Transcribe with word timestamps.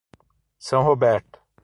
São 0.59 0.81
Roberto 0.81 1.39